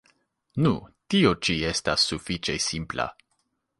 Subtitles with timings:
[0.65, 0.71] Nu,
[1.15, 3.07] tio ĉi estas sufiĉe simpla.